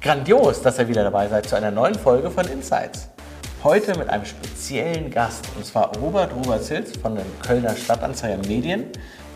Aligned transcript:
Grandios, 0.00 0.62
dass 0.62 0.78
ihr 0.78 0.86
wieder 0.86 1.02
dabei 1.02 1.26
seid 1.26 1.48
zu 1.48 1.56
einer 1.56 1.72
neuen 1.72 1.96
Folge 1.96 2.30
von 2.30 2.46
Insights. 2.46 3.08
Heute 3.64 3.98
mit 3.98 4.08
einem 4.08 4.24
speziellen 4.24 5.10
Gast, 5.10 5.44
und 5.56 5.66
zwar 5.66 5.90
Robert 5.96 6.32
Robert 6.36 6.62
Silz 6.62 6.96
von 6.96 7.16
den 7.16 7.26
Kölner 7.44 7.74
Stadtanzeiger 7.74 8.36
Medien. 8.46 8.84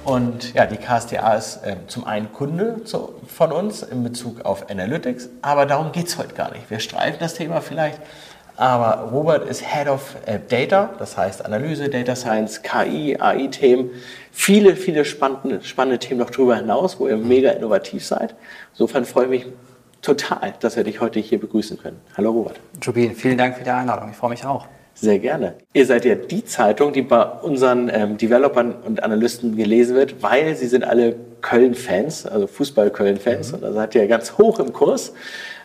Und 0.04 0.54
ja, 0.54 0.66
die 0.66 0.76
KSTA 0.76 1.34
ist 1.34 1.64
äh, 1.64 1.78
zum 1.88 2.04
einen 2.04 2.32
Kunde 2.32 2.84
zu, 2.84 3.12
von 3.26 3.50
uns 3.50 3.82
in 3.82 4.04
Bezug 4.04 4.44
auf 4.44 4.70
Analytics, 4.70 5.30
aber 5.42 5.66
darum 5.66 5.90
geht 5.90 6.06
es 6.06 6.16
heute 6.16 6.34
gar 6.34 6.52
nicht. 6.52 6.70
Wir 6.70 6.78
streifen 6.78 7.18
das 7.18 7.34
Thema 7.34 7.60
vielleicht, 7.60 7.98
aber 8.56 9.10
Robert 9.10 9.48
ist 9.48 9.64
Head 9.66 9.88
of 9.88 10.14
äh, 10.26 10.38
Data, 10.48 10.90
das 10.96 11.16
heißt 11.16 11.44
Analyse, 11.44 11.88
Data 11.88 12.14
Science, 12.14 12.62
KI, 12.62 13.16
AI-Themen, 13.18 13.90
viele, 14.30 14.76
viele 14.76 15.04
spannende, 15.04 15.64
spannende 15.64 15.98
Themen 15.98 16.20
noch 16.20 16.30
darüber 16.30 16.54
hinaus, 16.54 17.00
wo 17.00 17.08
ihr 17.08 17.16
mega 17.16 17.50
innovativ 17.50 18.06
seid. 18.06 18.36
Insofern 18.74 19.04
freue 19.04 19.24
ich 19.24 19.30
mich 19.30 19.46
total, 20.02 20.54
dass 20.60 20.76
wir 20.76 20.84
dich 20.84 21.00
heute 21.00 21.20
hier 21.20 21.40
begrüßen 21.40 21.78
können. 21.78 22.00
Hallo 22.16 22.32
Robert. 22.32 22.60
Jubin, 22.82 23.14
vielen 23.14 23.38
Dank 23.38 23.56
für 23.56 23.64
die 23.64 23.70
Einladung. 23.70 24.10
Ich 24.10 24.16
freue 24.16 24.30
mich 24.30 24.44
auch. 24.44 24.66
Sehr 24.94 25.18
gerne. 25.18 25.54
Ihr 25.72 25.86
seid 25.86 26.04
ja 26.04 26.14
die 26.16 26.44
Zeitung, 26.44 26.92
die 26.92 27.00
bei 27.00 27.22
unseren 27.22 27.88
ähm, 27.88 28.18
Developern 28.18 28.74
und 28.84 29.02
Analysten 29.02 29.56
gelesen 29.56 29.96
wird, 29.96 30.22
weil 30.22 30.54
sie 30.54 30.66
sind 30.66 30.84
alle 30.84 31.16
Köln-Fans, 31.40 32.26
also 32.26 32.46
Fußball-Köln-Fans. 32.46 33.48
Mhm. 33.48 33.54
Und 33.54 33.62
da 33.62 33.72
seid 33.72 33.94
ihr 33.94 34.06
ganz 34.06 34.36
hoch 34.36 34.58
im 34.58 34.72
Kurs. 34.72 35.14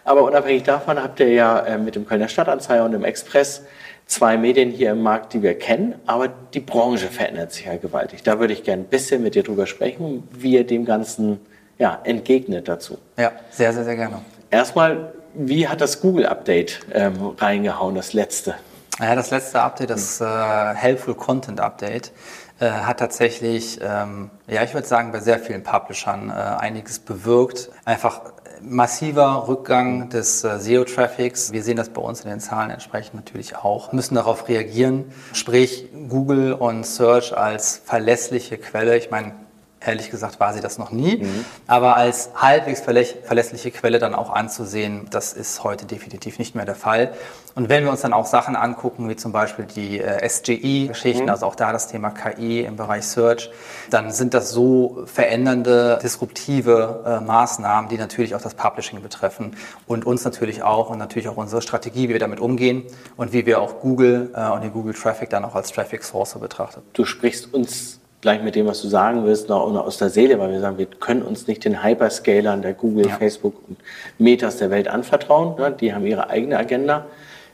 Aber 0.06 0.24
unabhängig 0.24 0.64
davon 0.64 1.04
habt 1.04 1.20
ihr 1.20 1.30
ja 1.30 1.60
äh, 1.60 1.78
mit 1.78 1.96
dem 1.96 2.06
Kölner 2.06 2.30
Stadtanzeiger 2.30 2.86
und 2.86 2.94
dem 2.94 3.04
Express 3.04 3.64
zwei 4.06 4.38
Medien 4.38 4.72
hier 4.72 4.92
im 4.92 5.02
Markt, 5.02 5.34
die 5.34 5.44
wir 5.44 5.58
kennen, 5.58 5.96
aber 6.06 6.30
die 6.30 6.62
Branche 6.62 7.08
verändert 7.08 7.52
sich 7.52 7.66
ja 7.66 7.76
gewaltig. 7.76 8.24
Da 8.24 8.40
würde 8.40 8.54
ich 8.54 8.64
gerne 8.64 8.84
ein 8.84 8.88
bisschen 8.88 9.22
mit 9.22 9.36
dir 9.36 9.44
drüber 9.44 9.68
sprechen, 9.68 10.24
wie 10.32 10.54
ihr 10.54 10.66
dem 10.66 10.86
Ganzen 10.86 11.40
ja, 11.78 12.00
entgegnet 12.04 12.68
dazu. 12.68 12.98
Ja, 13.18 13.32
sehr, 13.52 13.74
sehr, 13.74 13.84
sehr 13.84 13.96
gerne. 13.96 14.22
Erstmal, 14.50 15.14
wie 15.34 15.68
hat 15.68 15.82
das 15.82 16.02
Google-Update 16.02 16.80
ähm, 16.94 17.36
reingehauen, 17.38 17.96
das 17.96 18.14
letzte? 18.14 18.56
Ja, 19.00 19.16
das 19.16 19.30
letzte 19.30 19.62
Update, 19.62 19.92
das 19.92 20.20
äh, 20.22 20.26
Helpful 20.26 21.14
Content 21.14 21.60
Update, 21.60 22.12
äh, 22.60 22.70
hat 22.70 23.00
tatsächlich, 23.00 23.80
ähm, 23.84 24.32
ja, 24.48 24.64
ich 24.64 24.74
würde 24.74 24.88
sagen, 24.88 25.12
bei 25.12 25.20
sehr 25.20 25.38
vielen 25.38 25.62
Publishern 25.62 26.30
äh, 26.30 26.34
einiges 26.34 26.98
bewirkt. 26.98 27.70
Einfach 27.86 28.22
massiver 28.62 29.48
Rückgang 29.48 30.10
des 30.10 30.44
äh, 30.44 30.60
SEO-Traffics. 30.60 31.52
Wir 31.52 31.62
sehen 31.62 31.78
das 31.78 31.90
bei 31.90 32.02
uns 32.02 32.22
in 32.22 32.30
den 32.30 32.40
Zahlen 32.40 32.72
entsprechend 32.72 33.14
natürlich 33.14 33.56
auch, 33.56 33.92
müssen 33.94 34.16
darauf 34.16 34.48
reagieren. 34.48 35.06
Sprich, 35.34 35.90
Google 36.10 36.54
und 36.54 36.86
Search 36.86 37.38
als 37.38 37.82
verlässliche 37.86 38.58
Quelle. 38.58 38.98
Ich 38.98 39.12
meine, 39.12 39.34
Ehrlich 39.80 40.10
gesagt 40.10 40.40
war 40.40 40.54
sie 40.54 40.62
das 40.62 40.78
noch 40.78 40.92
nie. 40.92 41.18
Mhm. 41.18 41.46
Aber 41.68 41.96
als 41.96 42.32
halbwegs 42.36 42.82
verlässliche 42.82 43.72
Quelle 43.72 44.00
dann 44.00 44.16
auch 44.16 44.32
anzusehen, 44.32 45.08
das 45.12 45.34
ist 45.34 45.64
heute 45.64 45.86
definitiv 45.86 46.40
nicht 46.40 46.56
mehr 46.56 46.66
der 46.66 46.76
Fall. 46.76 47.14
Und 47.54 47.70
wenn 47.70 47.84
wir 47.84 47.92
uns 47.92 48.02
dann 48.02 48.14
auch 48.14 48.26
Sachen 48.26 48.56
angucken, 48.56 49.10
wie 49.10 49.16
zum 49.16 49.32
Beispiel 49.32 49.66
die 49.66 50.00
äh, 50.00 50.28
SGI-Geschichten, 50.28 51.24
mhm. 51.24 51.30
also 51.30 51.46
auch 51.46 51.56
da 51.56 51.72
das 51.72 51.88
Thema 51.88 52.10
KI 52.12 52.62
im 52.62 52.76
Bereich 52.76 53.06
Search, 53.06 53.52
dann 53.90 54.12
sind 54.12 54.34
das 54.34 54.52
so 54.52 55.04
verändernde, 55.06 56.00
disruptive 56.02 57.04
äh, 57.06 57.26
Maßnahmen, 57.26 57.90
die 57.90 57.98
natürlich 57.98 58.36
auch 58.36 58.42
das 58.42 58.56
Publishing 58.56 59.02
betreffen 59.02 59.56
und 59.88 60.06
uns 60.06 60.24
natürlich 60.24 60.64
auch 60.64 60.90
und 60.90 60.98
natürlich 60.98 61.30
auch 61.30 61.38
unsere 61.38 61.62
Strategie, 61.62 62.10
wie 62.10 62.14
wir 62.14 62.20
damit 62.20 62.40
umgehen 62.40 62.84
und 63.16 63.34
wie 63.34 63.46
wir 63.46 63.62
auch 63.62 63.80
Google 63.80 64.32
äh, 64.36 64.50
und 64.50 64.62
den 64.64 64.72
Google 64.72 64.94
Traffic 64.94 65.30
dann 65.30 65.46
auch 65.46 65.56
als 65.56 65.72
Traffic 65.72 66.04
Source 66.04 66.38
betrachten. 66.40 66.82
Du 66.94 67.06
sprichst 67.06 67.54
uns 67.54 68.00
gleich 68.22 68.42
mit 68.42 68.56
dem, 68.56 68.66
was 68.66 68.82
du 68.82 68.88
sagen 68.88 69.26
willst, 69.26 69.50
noch, 69.50 69.72
noch 69.72 69.86
aus 69.86 69.98
der 69.98 70.10
Seele, 70.10 70.40
weil 70.40 70.52
wir 70.52 70.60
sagen, 70.60 70.78
wir 70.78 70.88
können 70.88 71.22
uns 71.22 71.48
nicht 71.48 71.64
den 71.66 71.84
Hyperscalern 71.84 72.62
der 72.62 72.74
Google, 72.74 73.08
ja. 73.08 73.16
Facebook 73.16 73.56
und 73.68 73.78
Metas 74.18 74.58
der 74.58 74.70
Welt 74.72 74.88
anvertrauen. 74.88 75.56
Ne? 75.58 75.76
Die 75.80 75.94
haben 75.94 76.06
ihre 76.06 76.30
eigene 76.30 76.58
Agenda 76.58 77.06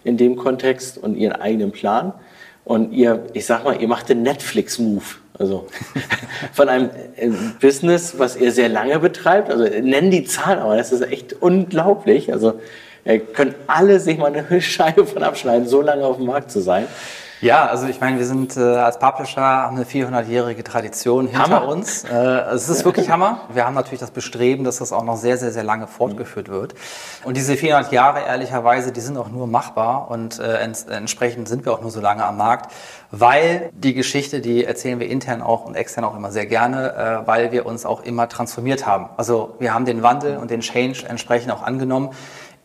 in 0.04 0.18
dem 0.18 0.36
Kontext 0.36 0.98
und 0.98 1.16
ihren 1.16 1.34
eigenen 1.34 1.72
Plan. 1.72 2.14
Und 2.66 2.94
ihr, 2.94 3.26
ich 3.34 3.46
sag 3.46 3.66
mal, 3.66 3.82
ihr 3.82 3.88
macht 3.90 4.08
den 4.08 4.24
Netflix-Move. 4.24 5.04
Also 5.38 5.68
von 6.54 6.70
einem 6.70 6.90
äh, 7.18 7.30
Business, 7.60 8.18
was 8.18 8.38
ihr 8.38 8.52
sehr 8.52 8.70
lange 8.70 9.00
betreibt. 9.00 9.50
Also 9.50 9.64
nennen 9.64 10.12
die 10.12 10.24
Zahlen, 10.24 10.60
aber 10.60 10.78
das 10.78 10.92
ist 10.92 11.02
echt 11.02 11.34
unglaublich. 11.34 12.32
Also 12.32 12.60
können 13.34 13.54
alle 13.68 14.00
sich 14.00 14.18
mal 14.18 14.34
eine 14.34 14.62
Scheibe 14.62 15.06
von 15.06 15.24
abschneiden, 15.24 15.68
so 15.68 15.82
lange 15.82 16.06
auf 16.06 16.18
dem 16.18 16.28
Markt 16.28 16.52
zu 16.52 16.62
sein. 16.62 16.88
Ja, 17.44 17.66
also 17.66 17.88
ich 17.88 18.00
meine, 18.00 18.20
wir 18.20 18.26
sind 18.26 18.56
äh, 18.56 18.62
als 18.62 19.00
Publisher 19.00 19.42
haben 19.42 19.76
eine 19.76 19.84
400-jährige 19.84 20.64
Tradition 20.64 21.28
hinter 21.28 21.44
Hammer. 21.44 21.68
uns. 21.68 22.06
Äh, 22.06 22.16
es 22.16 22.70
ist 22.70 22.86
wirklich 22.86 23.10
Hammer. 23.10 23.42
Wir 23.54 23.66
haben 23.66 23.74
natürlich 23.74 24.00
das 24.00 24.12
Bestreben, 24.12 24.64
dass 24.64 24.78
das 24.78 24.94
auch 24.94 25.04
noch 25.04 25.18
sehr, 25.18 25.36
sehr, 25.36 25.52
sehr 25.52 25.66
lange 25.66 25.88
fortgeführt 25.88 26.48
wird. 26.48 26.74
Und 27.26 27.36
diese 27.36 27.58
400 27.58 27.92
Jahre, 27.92 28.22
ehrlicherweise, 28.22 28.94
die 28.94 29.02
sind 29.02 29.18
auch 29.18 29.28
nur 29.28 29.46
machbar 29.48 30.10
und 30.10 30.40
äh, 30.40 30.60
ents 30.60 30.84
entsprechend 30.84 31.50
sind 31.50 31.66
wir 31.66 31.74
auch 31.74 31.82
nur 31.82 31.92
so 31.92 32.00
lange 32.00 32.24
am 32.24 32.38
Markt, 32.38 32.72
weil 33.12 33.72
die 33.74 33.94
Geschichte, 33.94 34.40
die 34.40 34.64
erzählen 34.64 35.02
wir 35.02 35.10
intern 35.10 35.42
auch 35.42 35.66
und 35.66 35.76
extern 35.76 36.06
auch 36.06 36.16
immer 36.16 36.32
sehr 36.32 36.46
gerne, 36.46 37.24
äh, 37.26 37.28
weil 37.28 37.52
wir 37.52 37.66
uns 37.66 37.86
auch 37.86 38.04
immer 38.04 38.30
transformiert 38.30 38.88
haben. 38.88 39.10
Also 39.18 39.56
wir 39.60 39.74
haben 39.74 39.84
den 39.84 40.02
Wandel 40.02 40.38
und 40.38 40.50
den 40.50 40.62
Change 40.62 41.06
entsprechend 41.10 41.52
auch 41.52 41.62
angenommen 41.62 42.12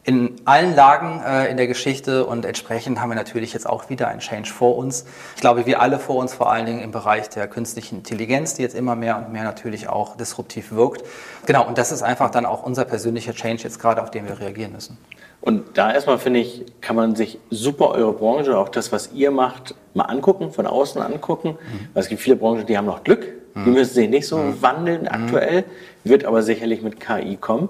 in 0.08 0.36
allen 0.46 0.74
Lagen 0.74 1.20
äh, 1.22 1.50
in 1.50 1.58
der 1.58 1.66
Geschichte 1.66 2.24
und 2.24 2.46
entsprechend 2.46 2.98
haben 2.98 3.10
wir 3.10 3.14
natürlich 3.14 3.52
jetzt 3.52 3.68
auch 3.68 3.90
wieder 3.90 4.08
einen 4.08 4.20
Change 4.20 4.50
vor 4.50 4.78
uns. 4.78 5.04
Ich 5.34 5.42
glaube, 5.42 5.66
wir 5.66 5.82
alle 5.82 5.98
vor 5.98 6.16
uns, 6.16 6.32
vor 6.32 6.50
allen 6.50 6.64
Dingen 6.64 6.80
im 6.80 6.92
Bereich 6.92 7.28
der 7.28 7.46
künstlichen 7.46 7.96
Intelligenz, 7.98 8.54
die 8.54 8.62
jetzt 8.62 8.74
immer 8.74 8.96
mehr 8.96 9.18
und 9.18 9.34
mehr 9.34 9.44
natürlich 9.44 9.90
auch 9.90 10.16
disruptiv 10.16 10.72
wirkt. 10.72 11.04
Genau, 11.44 11.68
und 11.68 11.76
das 11.76 11.92
ist 11.92 12.00
einfach 12.00 12.30
dann 12.30 12.46
auch 12.46 12.62
unser 12.62 12.86
persönlicher 12.86 13.34
Change 13.34 13.64
jetzt 13.64 13.80
gerade, 13.80 14.02
auf 14.02 14.10
den 14.10 14.26
wir 14.26 14.40
reagieren 14.40 14.72
müssen. 14.72 14.96
Und 15.42 15.76
da 15.76 15.92
erstmal 15.92 16.18
finde 16.18 16.40
ich, 16.40 16.64
kann 16.80 16.96
man 16.96 17.14
sich 17.14 17.38
super 17.50 17.90
eure 17.90 18.14
Branche, 18.14 18.56
auch 18.56 18.70
das, 18.70 18.90
was 18.92 19.12
ihr 19.12 19.30
macht, 19.30 19.74
mal 19.92 20.04
angucken, 20.04 20.52
von 20.52 20.66
außen 20.66 21.02
angucken. 21.02 21.50
Mhm. 21.50 21.88
Weil 21.92 22.02
es 22.02 22.08
gibt 22.08 22.22
viele 22.22 22.36
Branchen, 22.36 22.64
die 22.64 22.78
haben 22.78 22.86
noch 22.86 23.04
Glück, 23.04 23.26
mhm. 23.52 23.64
die 23.66 23.70
müssen 23.72 23.92
sich 23.92 24.08
nicht 24.08 24.26
so 24.26 24.38
mhm. 24.38 24.62
wandeln 24.62 25.06
aktuell, 25.06 25.64
wird 26.02 26.24
aber 26.24 26.42
sicherlich 26.42 26.80
mit 26.80 26.98
KI 26.98 27.36
kommen. 27.36 27.68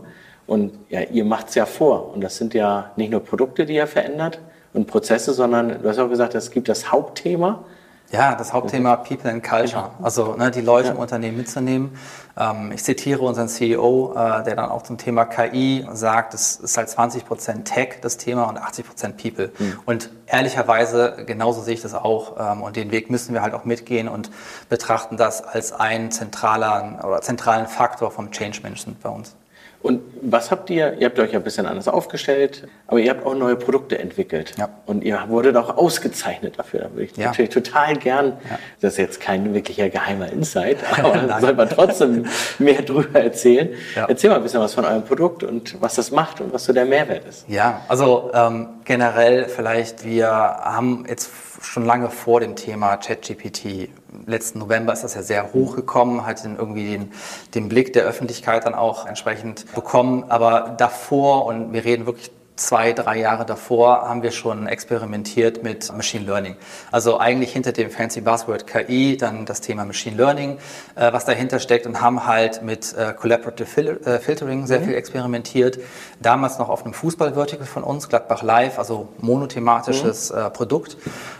Und 0.49 0.73
ja, 0.89 1.03
ihr 1.03 1.27
macht 1.27 1.51
es 1.51 1.55
ja 1.57 1.67
vor. 1.67 2.15
Und 2.15 2.23
das 2.23 2.39
sind 2.39 2.55
ja 2.55 2.91
nicht 2.97 3.11
nur 3.11 3.21
Produkte, 3.21 3.67
die 3.67 3.75
ihr 3.75 3.87
verändert 3.87 4.41
und 4.73 4.87
Prozesse, 4.87 5.35
sondern 5.35 5.83
du 5.83 5.89
hast 5.89 5.99
auch 5.99 6.09
gesagt, 6.09 6.35
es 6.35 6.51
gibt 6.51 6.71
das 6.71 6.91
Hauptthema. 6.91 7.65
Ja, 8.11 8.35
das 8.35 8.55
Hauptthema 8.55 8.97
People 8.97 9.31
and 9.31 9.45
Culture. 9.45 9.83
Genau. 9.83 9.91
Also 10.03 10.35
ne, 10.37 10.51
die 10.51 10.63
Leute 10.63 10.89
ja. 10.89 10.95
im 10.95 10.99
Unternehmen 10.99 11.37
mitzunehmen. 11.37 11.99
Ähm, 12.39 12.73
ich 12.75 12.83
zitiere 12.83 13.21
unseren 13.21 13.49
CEO, 13.49 14.15
äh, 14.15 14.43
der 14.45 14.57
dann 14.57 14.71
auch 14.71 14.83
zum 14.83 14.97
Thema 14.97 15.27
KI 15.27 15.87
sagt, 15.93 16.33
es 16.33 16.57
ist 16.57 16.79
halt 16.79 16.89
20 16.89 17.27
Prozent 17.27 17.67
Tech 17.67 17.99
das 18.01 18.17
Thema 18.17 18.45
und 18.45 18.57
80 18.57 18.87
Prozent 18.87 19.23
People. 19.23 19.53
Mhm. 19.59 19.81
Und 19.85 20.11
ehrlicherweise, 20.25 21.25
genauso 21.27 21.61
sehe 21.61 21.75
ich 21.75 21.83
das 21.83 21.93
auch. 21.93 22.37
Ähm, 22.41 22.63
und 22.63 22.77
den 22.77 22.91
Weg 22.91 23.11
müssen 23.11 23.35
wir 23.35 23.43
halt 23.43 23.53
auch 23.53 23.67
mitgehen 23.67 24.09
und 24.09 24.31
betrachten 24.71 25.19
das 25.19 25.43
als 25.43 25.75
einen 25.75 26.11
zentralen 26.11 26.99
oder 27.01 27.21
zentralen 27.21 27.67
Faktor 27.67 28.11
vom 28.11 28.31
Change 28.31 28.63
Management 28.63 29.03
bei 29.03 29.11
uns. 29.11 29.37
Und 29.81 30.03
was 30.21 30.51
habt 30.51 30.71
ihr? 30.71 30.95
Ihr 30.99 31.07
habt 31.07 31.19
euch 31.21 31.33
ja 31.33 31.39
ein 31.39 31.45
bisschen 31.45 31.67
anders 31.67 31.87
aufgestellt, 31.87 32.67
aber 32.89 32.99
ihr 32.99 33.11
habt 33.11 33.25
auch 33.25 33.35
neue 33.35 33.55
Produkte 33.55 33.99
entwickelt. 33.99 34.55
Ja. 34.59 34.69
Und 34.87 35.05
ihr 35.05 35.23
wurdet 35.29 35.57
auch 35.57 35.77
ausgezeichnet 35.77 36.59
dafür. 36.59 36.81
Da 36.81 36.91
würde 36.91 37.05
ich 37.05 37.17
ja. 37.17 37.27
natürlich 37.27 37.51
total 37.51 37.97
gern, 37.97 38.39
ja. 38.51 38.59
das 38.81 38.95
ist 38.95 38.99
jetzt 38.99 39.21
kein 39.21 39.55
wirklicher 39.55 39.89
geheimer 39.89 40.31
Insight, 40.33 40.79
aber 40.99 41.19
da 41.19 41.41
soll 41.41 41.55
man 41.55 41.69
trotzdem 41.69 42.27
mehr 42.59 42.83
drüber 42.83 43.21
erzählen. 43.21 43.69
Ja. 43.95 44.07
Erzähl 44.09 44.31
mal 44.31 44.37
ein 44.37 44.43
bisschen 44.43 44.61
was 44.61 44.75
von 44.75 44.85
eurem 44.85 45.05
Produkt 45.05 45.45
und 45.45 45.81
was 45.81 45.95
das 45.95 46.11
macht 46.11 46.41
und 46.41 46.53
was 46.53 46.65
so 46.65 46.73
der 46.73 46.85
Mehrwert 46.85 47.25
ist. 47.27 47.49
Ja, 47.49 47.83
also 47.87 48.33
ähm, 48.35 48.69
generell 48.85 49.45
vielleicht, 49.45 50.05
wir 50.05 50.29
haben 50.29 51.05
jetzt 51.09 51.31
schon 51.61 51.85
lange 51.85 52.11
vor 52.11 52.41
dem 52.41 52.57
Thema 52.57 52.97
ChatGPT. 52.97 53.91
Letzten 54.27 54.59
November 54.59 54.93
ist 54.93 55.05
das 55.05 55.15
ja 55.15 55.23
sehr 55.23 55.53
hochgekommen, 55.53 56.27
hat 56.27 56.45
irgendwie 56.45 56.91
den, 56.91 57.13
den 57.55 57.69
Blick 57.69 57.93
der 57.93 58.05
Öffentlichkeit 58.05 58.65
dann 58.65 58.75
auch 58.75 59.07
entsprechend 59.07 59.73
bekommen. 59.75 60.25
Aber 60.29 60.75
davor, 60.79 61.47
und 61.47 61.73
wir 61.73 61.85
reden 61.85 62.07
wirklich 62.07 62.31
zwei, 62.59 62.93
drei 62.93 63.19
Jahre 63.19 63.47
davor 63.47 64.09
haben 64.09 64.23
wir 64.23 64.33
schon 64.33 64.67
experimentiert 64.67 65.63
mit 65.63 65.93
Machine 65.95 66.25
Learning. 66.25 66.57
Also 66.91 67.19
eigentlich 67.19 67.53
hinter 67.53 67.73
dem 67.73 67.91
fancy 67.91 68.21
Buzzword 68.21 68.67
KI 68.67 69.17
dann 69.17 69.47
das 69.47 69.61
Thema 69.61 69.85
Machine 69.85 70.17
Learning, 70.17 70.59
äh, 70.97 71.13
was 71.13 71.25
dahinter 71.25 71.61
steckt 71.61 71.87
und 71.87 72.01
haben 72.01 72.27
halt 72.27 72.63
mit 72.63 72.95
äh, 72.95 73.15
Collaborative 73.15 73.67
Fil 73.67 74.01
äh, 74.05 74.19
Filtering 74.19 74.67
sehr 74.67 74.81
mhm. 74.81 74.87
viel 74.87 74.95
experimentiert. 74.95 75.79
Damals 76.21 76.59
noch 76.59 76.69
auf 76.69 76.85
einem 76.85 76.95
Fußball-Vertical 76.95 77.67
von 77.67 77.85
uns, 77.85 78.09
Gladbach 78.09 78.43
Live, 78.43 78.79
also 78.79 79.09
monothematisches 79.19 80.33
mhm. 80.33 80.39
Äh, 80.39 80.51
Produkt. 80.51 80.97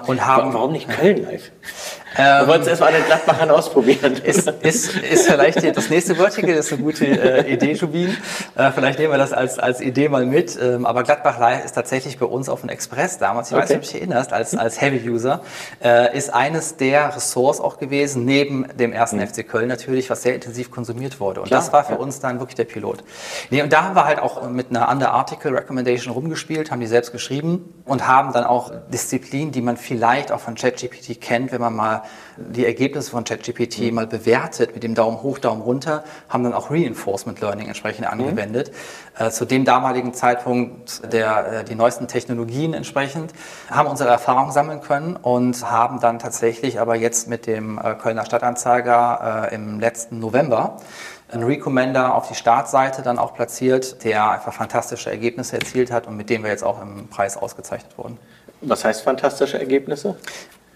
Und 0.07 0.25
haben, 0.25 0.55
Warum 0.55 0.73
nicht 0.73 0.89
Köln 0.89 1.25
Live? 1.25 1.51
Ähm, 2.17 2.41
wir 2.41 2.49
wollten 2.49 2.63
es 2.63 2.69
erstmal 2.69 2.91
an 2.91 2.97
den 2.97 3.05
Gladbachern 3.05 3.51
ausprobieren. 3.51 4.17
Ist, 4.25 4.49
ist, 4.49 4.97
ist 4.97 5.31
vielleicht 5.31 5.77
das 5.77 5.91
nächste 5.91 6.15
Vertical, 6.15 6.51
ist 6.51 6.73
eine 6.73 6.83
gute 6.83 7.07
äh, 7.07 7.53
Idee, 7.53 7.73
Jubin. 7.73 8.17
Äh, 8.57 8.71
vielleicht 8.73 8.99
nehmen 8.99 9.13
wir 9.13 9.19
das 9.19 9.33
als, 9.33 9.59
als 9.59 9.81
Idee 9.81 10.09
mal 10.09 10.27
mit. 10.27 10.59
Ähm, 10.61 10.87
aber 10.87 11.03
Gladbach 11.03 11.39
Live 11.39 11.65
ist 11.65 11.73
tatsächlich 11.73 12.19
bei 12.19 12.27
uns 12.27 12.49
auf 12.49 12.61
dem 12.61 12.71
Express 12.71 13.19
damals, 13.19 13.49
ich 13.49 13.55
okay. 13.55 13.63
weiß 13.63 13.69
nicht, 13.71 13.79
ob 13.79 13.85
du 13.85 13.89
dich 13.91 14.01
erinnerst, 14.01 14.33
als, 14.33 14.57
als 14.57 14.81
Heavy-User, 14.81 15.43
äh, 15.83 16.17
ist 16.17 16.33
eines 16.33 16.77
der 16.77 17.15
Ressorts 17.15 17.61
auch 17.61 17.79
gewesen, 17.79 18.25
neben 18.25 18.67
dem 18.77 18.93
ersten 18.93 19.19
mhm. 19.19 19.27
FC 19.29 19.47
Köln 19.47 19.69
natürlich, 19.69 20.11
was 20.11 20.23
sehr 20.23 20.35
intensiv 20.35 20.71
konsumiert 20.71 21.21
wurde. 21.21 21.41
Und 21.41 21.49
Klar, 21.49 21.61
das 21.61 21.73
war 21.73 21.85
für 21.85 21.95
ja. 21.95 21.99
uns 21.99 22.21
dann 22.21 22.41
wirklich 22.41 22.57
der 22.57 22.65
Pilot. 22.65 23.05
Nee, 23.51 23.63
und 23.63 23.73
da 23.73 23.85
haben 23.85 23.95
wir 23.95 24.05
halt 24.05 24.19
auch 24.19 24.49
mit 24.49 24.71
einer 24.71 24.89
Under 24.91 25.13
Article 25.13 25.53
Recommendation 25.55 26.13
rumgespielt, 26.13 26.71
haben 26.71 26.81
die 26.81 26.87
selbst 26.87 27.13
geschrieben 27.13 27.83
und 27.85 28.07
haben 28.07 28.33
dann 28.33 28.45
auch 28.45 28.73
Disziplinen, 28.93 29.53
die 29.53 29.63
man 29.63 29.77
vielleicht 29.77 30.33
auch 30.33 30.41
von 30.41 30.55
ChatGPT 30.55 31.21
kennt, 31.21 31.53
wenn 31.53 31.61
man 31.61 31.75
mal 31.75 31.98
die 32.37 32.65
Ergebnisse 32.65 33.11
von 33.11 33.25
ChatGPT 33.25 33.81
mhm. 33.81 33.95
mal 33.95 34.07
bewertet 34.07 34.75
mit 34.75 34.83
dem 34.83 34.95
Daumen 34.95 35.23
hoch, 35.23 35.39
Daumen 35.39 35.63
runter, 35.63 36.05
haben 36.29 36.45
dann 36.45 36.55
auch 36.55 36.71
Reinforcement 36.71 37.41
Learning 37.41 37.67
entsprechend 37.67 38.07
mhm. 38.07 38.13
angewendet. 38.13 38.73
Mhm. 39.19 39.27
Äh, 39.27 39.31
zu 39.31 39.45
dem 39.45 39.65
damaligen 39.65 40.15
Zeitpunkt 40.15 41.13
der, 41.13 41.61
äh, 41.61 41.65
die 41.65 41.75
neuesten 41.75 42.09
Technologien 42.09 42.75
entsprechend, 42.75 43.33
haben 43.71 43.89
unsere 43.89 44.11
Erfahrungen 44.11 44.53
sammeln 44.53 44.81
können 44.81 45.17
und 45.17 45.71
haben 45.71 46.01
dann 46.01 46.19
tatsächlich 46.19 46.81
aber 46.81 46.97
jetzt 46.97 47.29
mit 47.29 47.47
dem 47.47 47.79
äh, 47.79 47.95
Kölner 47.95 48.25
Stadtanzeiger 48.25 49.49
äh, 49.51 49.55
im 49.55 49.81
letzten 49.81 50.19
November 50.21 50.77
einen 51.31 51.45
Recommender 51.45 52.15
auf 52.15 52.29
die 52.29 52.35
Startseite 52.35 53.03
dann 53.03 53.19
auch 53.19 53.35
platziert, 53.35 54.03
der 54.05 54.31
einfach 54.31 54.53
fantastische 54.53 55.11
Ergebnisse 55.11 55.59
erzielt 55.59 55.91
hat 55.91 56.07
und 56.07 56.17
mit 56.17 56.31
dem 56.31 56.43
wir 56.43 56.51
jetzt 56.51 56.65
auch 56.65 56.81
im 56.81 57.09
Preis 57.09 57.37
ausgezeichnet 57.37 57.97
wurden. 57.99 58.19
Was 58.61 58.85
heißt 58.85 59.03
fantastische 59.03 59.59
Ergebnisse? 59.59 60.17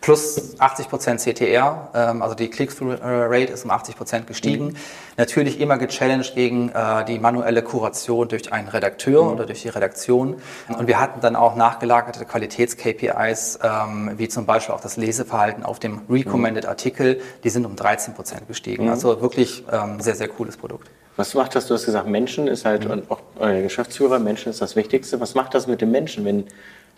Plus 0.03 0.59
80 0.59 0.89
Prozent 0.89 1.21
CTR, 1.21 1.89
ähm, 1.95 2.23
also 2.23 2.35
die 2.35 2.51
Click-Through-Rate 2.51 3.53
ist 3.53 3.65
um 3.65 3.71
80 3.71 3.97
Prozent 3.97 4.27
gestiegen. 4.27 4.67
Mhm. 4.67 4.77
Natürlich 5.17 5.61
immer 5.61 5.79
gechallenged 5.79 6.35
gegen 6.35 6.71
äh, 6.71 7.05
die 7.07 7.19
manuelle 7.19 7.63
Kuration 7.63 8.29
durch 8.29 8.53
einen 8.53 8.69
Redakteur 8.69 9.23
mhm. 9.23 9.31
oder 9.31 9.47
durch 9.47 9.63
die 9.63 9.69
Redaktion. 9.69 10.43
Und 10.69 10.89
wir 10.89 11.01
hatten 11.01 11.21
dann 11.21 11.37
auch 11.37 11.55
nachgelagerte 11.55 12.25
Qualitäts-KPIs, 12.25 13.61
ähm, 13.63 14.11
wie 14.17 14.29
zum 14.29 14.45
Beispiel 14.45 14.75
auch 14.75 14.81
das 14.81 14.97
Leseverhalten 14.97 15.63
auf 15.63 15.79
dem 15.79 16.03
Recommended 16.11 16.67
Artikel, 16.67 17.21
die 17.45 17.51
sind 17.51 17.65
um 17.65 17.77
13 17.77 18.15
Prozent 18.15 18.49
gestiegen. 18.49 18.85
Mhm. 18.85 18.91
Also 18.91 19.23
wirklich 19.23 19.65
ähm, 19.71 20.01
sehr, 20.01 20.17
sehr 20.17 20.29
cooles 20.29 20.57
Produkt. 20.57 20.91
Was 21.17 21.35
macht 21.35 21.55
das? 21.55 21.67
Du 21.67 21.75
hast 21.75 21.85
gesagt, 21.85 22.09
Menschen 22.09 22.49
ist 22.49 22.65
halt, 22.65 22.87
mhm. 22.87 22.91
und 22.91 23.11
auch 23.11 23.21
euer 23.39 23.63
Geschäftsführer, 23.63 24.19
Menschen 24.19 24.51
ist 24.51 24.61
das 24.61 24.75
Wichtigste. 24.75 25.21
Was 25.21 25.37
macht 25.37 25.55
das 25.55 25.69
mit 25.69 25.81
dem 25.81 25.93
Menschen, 25.93 26.25
wenn 26.25 26.47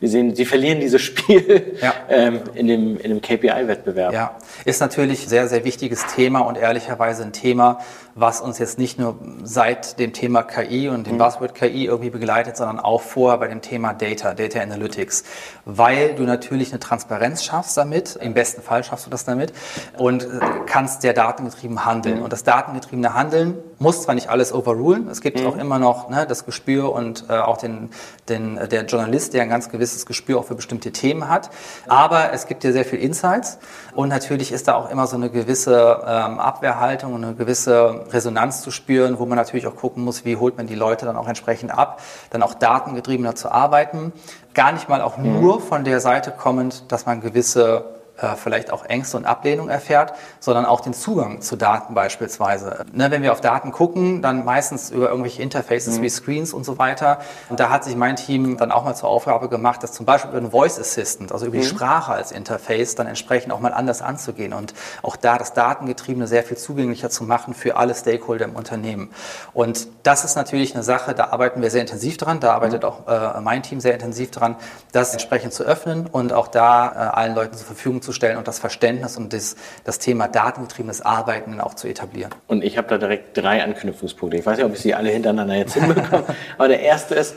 Sie 0.01 0.09
sehen, 0.09 0.35
sie 0.35 0.45
verlieren 0.45 0.81
dieses 0.81 1.01
Spiel 1.01 1.77
ja. 1.81 1.95
ähm, 2.09 2.41
in 2.55 2.67
dem, 2.67 2.99
in 2.99 3.11
dem 3.11 3.21
KPI-Wettbewerb. 3.21 4.13
Ja, 4.13 4.37
ist 4.65 4.81
natürlich 4.81 5.25
ein 5.25 5.29
sehr, 5.29 5.49
sehr 5.49 5.65
wichtiges 5.65 6.07
Thema 6.15 6.41
und 6.41 6.59
ehrlicherweise 6.59 7.23
ein 7.23 7.33
Thema, 7.33 7.81
was 8.15 8.41
uns 8.41 8.59
jetzt 8.59 8.79
nicht 8.79 8.99
nur 8.99 9.17
seit 9.43 9.99
dem 9.99 10.13
Thema 10.13 10.43
KI 10.43 10.89
und 10.89 11.07
dem 11.07 11.15
mhm. 11.15 11.19
Buzzword 11.19 11.55
KI 11.55 11.87
irgendwie 11.87 12.11
begleitet, 12.11 12.57
sondern 12.57 12.79
auch 12.79 13.03
vorher 13.03 13.39
bei 13.39 13.49
dem 13.49 13.61
Thema 13.61 13.93
Data, 13.93 14.35
Data 14.35 14.61
Analytics, 14.61 15.25
weil 15.65 16.15
du 16.15 16.23
natürlich 16.23 16.71
eine 16.71 16.79
Transparenz 16.79 17.43
schaffst 17.43 17.77
damit, 17.77 18.17
im 18.17 18.35
besten 18.35 18.63
Fall 18.63 18.85
schaffst 18.85 19.07
du 19.07 19.11
das 19.11 19.25
damit 19.25 19.53
und 19.99 20.23
äh, 20.23 20.27
kannst 20.67 21.03
der 21.03 21.13
datengetrieben 21.13 21.85
handeln. 21.85 22.19
Mhm. 22.19 22.25
Und 22.25 22.33
das 22.33 22.45
datengetriebene 22.45 23.15
Handeln 23.15 23.59
muss 23.81 24.03
zwar 24.03 24.15
nicht 24.15 24.29
alles 24.29 24.53
overrulen, 24.53 25.09
es 25.09 25.21
gibt 25.21 25.41
mhm. 25.41 25.47
auch 25.49 25.57
immer 25.57 25.81
noch 25.81 26.09
ne, 26.09 26.25
das 26.27 26.47
Gespür 26.47 26.93
und 26.93 27.25
äh, 27.29 27.33
auch 27.33 27.57
den, 27.57 27.91
den, 28.29 28.61
der 28.71 28.85
Journalist, 28.85 29.35
der 29.35 29.43
ein 29.43 29.49
ganz 29.49 29.69
gewisses 29.69 30.07
Gespür 30.07 30.39
auch 30.39 30.45
für 30.45 30.55
bestimmte 30.55 30.93
Themen 30.93 31.29
hat, 31.29 31.51
aber 31.89 32.33
es 32.33 32.47
gibt 32.47 32.63
dir 32.63 32.73
sehr 32.73 32.85
viel 32.85 33.01
Insights 33.01 33.59
und 33.95 34.09
natürlich 34.09 34.53
ist 34.53 34.69
da 34.69 34.75
auch 34.75 34.89
immer 34.91 35.09
so 35.09 35.17
eine 35.17 35.31
gewisse 35.31 36.03
ähm, 36.07 36.39
Abwehrhaltung 36.39 37.15
und 37.15 37.25
eine 37.25 37.35
gewisse 37.35 38.04
Resonanz 38.13 38.63
zu 38.63 38.71
spüren, 38.71 39.19
wo 39.19 39.27
man 39.27 39.37
natürlich 39.37 39.67
auch 39.67 39.77
gucken 39.77 40.05
muss, 40.05 40.25
wie 40.25 40.37
holt 40.37 40.57
man 40.57 40.67
die 40.67 40.75
Leute 40.75 41.07
dann 41.07 41.17
auch 41.17 41.29
entsprechend 41.29 41.71
ab, 41.71 42.01
dann 42.31 42.43
auch 42.43 42.55
datengetriebener 42.55 43.35
zu 43.35 43.51
arbeiten. 43.51 44.13
Gar 44.55 44.73
nicht 44.73 44.89
mal 44.89 45.01
auch 45.01 45.17
mhm. 45.17 45.41
nur 45.41 45.61
von 45.61 45.85
der 45.85 46.01
Seite 46.01 46.31
kommend, 46.31 46.91
dass 46.93 47.07
man 47.07 47.21
gewisse 47.21 47.94
äh, 48.17 48.37
vielleicht 48.37 48.71
auch 48.71 48.85
Ängste 48.85 49.17
und 49.17 49.25
Ablehnung 49.25 49.69
erfährt, 49.69 50.13
sondern 50.39 50.67
auch 50.67 50.81
den 50.81 50.95
Zugang 50.95 51.41
zu 51.41 51.57
Daten 51.57 51.95
beispielsweise. 51.95 52.85
Ne, 52.93 53.11
wenn 53.11 53.23
wir 53.23 53.33
auf 53.33 53.41
Daten 53.41 53.73
gucken, 53.73 54.23
dann 54.23 54.45
meistens 54.45 54.91
über 54.91 55.09
irgendwelche 55.09 55.43
Interfaces 55.43 55.99
mhm. 55.99 56.03
wie 56.03 56.09
Screens 56.11 56.53
und 56.53 56.65
so 56.65 56.79
weiter. 56.79 57.19
Und 57.49 57.59
da 57.59 57.71
hat 57.71 57.83
sich 57.83 57.97
mein 57.97 58.15
Team 58.15 58.57
dann 58.57 58.71
auch 58.71 58.85
mal 58.85 58.95
zur 58.95 59.09
Aufgabe 59.09 59.49
gemacht, 59.49 59.83
das 59.83 59.93
zum 59.93 60.07
Beispiel 60.07 60.31
über 60.31 60.39
einen 60.39 60.53
Voice 60.53 60.79
Assistant, 60.79 61.33
also 61.33 61.47
über 61.47 61.57
mhm. 61.57 61.63
die 61.63 61.67
Sprache 61.67 62.13
als 62.13 62.31
Interface, 62.31 62.95
dann 62.95 63.09
entsprechend 63.09 63.53
auch 63.53 63.59
mal 63.59 63.75
anders 63.75 64.01
anzugehen 64.01 64.53
und 64.53 64.75
auch 65.03 65.17
da 65.17 65.37
das 65.37 65.53
Datengetriebene 65.53 66.29
sehr 66.29 66.45
viel 66.45 66.57
zugänglicher 66.57 67.11
zu 67.11 67.25
machen 67.25 67.53
für 67.53 67.77
alle 67.77 67.97
Stakeholder 67.97 68.45
im 68.45 68.55
Unternehmen. 68.55 69.11
Und 69.55 69.89
das 70.05 70.25
ist 70.25 70.37
natürlich 70.37 70.75
eine 70.75 70.85
Sache, 70.85 71.15
da 71.15 71.31
arbeiten 71.31 71.63
wir 71.63 71.71
sehr 71.71 71.81
intensiv 71.81 72.17
dran, 72.17 72.39
da 72.39 72.53
arbeitet 72.53 72.83
mhm. 72.83 72.89
auch 72.89 73.09
äh, 73.09 73.41
mein 73.41 73.65
Team 73.65 73.81
sehr 73.81 73.95
intensiv 73.95 74.31
dran, 74.31 74.55
das 74.93 75.13
entsprechend 75.13 75.53
zu 75.53 75.65
öffnen 75.65 76.07
und 76.07 76.33
auch 76.33 76.47
da 76.47 76.93
äh, 76.93 76.97
allen 77.17 77.35
Leuten 77.35 77.55
zur 77.55 77.67
Verfügung 77.67 78.04
zu 78.05 78.13
stellen 78.13 78.39
und 78.39 78.47
das 78.47 78.59
Verständnis 78.59 79.17
und 79.17 79.33
das, 79.33 79.57
das 79.85 79.99
Thema 79.99 80.29
datengetriebenes 80.29 81.01
Arbeiten 81.01 81.61
auch 81.61 81.75
zu 81.75 81.89
etablieren. 81.89 82.33
Und 82.47 82.63
ich 82.63 82.79
habe 82.79 82.89
da 82.89 82.99
direkt 82.99 83.37
drei 83.37 83.63
Anknüpfungspunkte. 83.63 84.37
Ich 84.37 84.47
weiß 84.47 84.59
nicht, 84.59 84.67
ob 84.67 84.75
ich 84.75 84.81
sie 84.81 84.95
alle 84.95 85.11
hintereinander 85.11 85.55
jetzt 85.55 85.75
hinbekomme, 85.75 86.25
aber 86.59 86.69
der 86.69 86.81
erste 86.81 87.15
ist, 87.15 87.37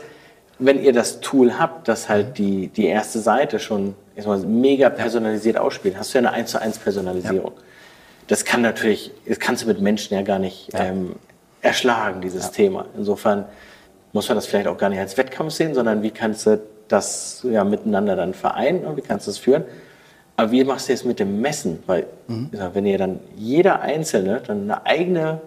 wenn 0.58 0.82
ihr 0.82 0.92
das 0.92 1.20
Tool 1.20 1.58
habt, 1.58 1.88
das 1.88 2.08
halt 2.08 2.38
die, 2.38 2.68
die 2.68 2.86
erste 2.86 3.20
Seite 3.20 3.58
schon 3.58 3.94
mal, 4.24 4.38
mega 4.38 4.90
personalisiert 4.90 5.56
ja. 5.56 5.62
ausspielt, 5.62 5.96
hast 5.98 6.12
du 6.12 6.18
ja 6.18 6.28
eine 6.28 6.32
1 6.32 6.50
zu 6.50 6.60
1 6.60 6.78
Personalisierung. 6.78 7.52
Ja. 7.54 7.62
Das 8.26 8.44
kann 8.44 8.62
natürlich, 8.62 9.12
das 9.26 9.38
kannst 9.38 9.62
du 9.62 9.68
mit 9.68 9.80
Menschen 9.80 10.14
ja 10.14 10.22
gar 10.22 10.38
nicht 10.38 10.72
ja. 10.72 10.84
ähm, 10.84 11.16
erschlagen, 11.62 12.20
dieses 12.20 12.50
Thema. 12.50 12.86
Insofern 12.96 13.46
muss 14.12 14.28
man 14.28 14.36
das 14.36 14.46
vielleicht 14.46 14.66
auch 14.66 14.76
gar 14.76 14.90
nicht 14.90 14.98
als 14.98 15.16
Wettkampf 15.16 15.52
sehen, 15.52 15.74
sondern 15.74 16.02
wie 16.02 16.10
kannst 16.10 16.46
du 16.46 16.60
das 16.88 17.46
ja 17.48 17.64
miteinander 17.64 18.16
dann 18.16 18.34
vereinen 18.34 18.84
und 18.84 18.96
wie 18.96 19.02
kannst 19.02 19.26
du 19.26 19.30
das 19.30 19.38
führen? 19.38 19.64
Aber 20.38 20.52
wie 20.52 20.62
machst 20.62 20.86
du 20.86 20.92
jetzt 20.92 21.04
mit 21.04 21.18
dem 21.18 21.40
Messen? 21.40 21.82
Weil, 21.86 22.06
mhm. 22.28 22.50
wenn 22.72 22.86
ihr 22.86 22.96
dann 22.96 23.18
jeder 23.34 23.80
Einzelne 23.80 24.40
dann 24.46 24.62
eine 24.62 24.86
eigene 24.86 25.40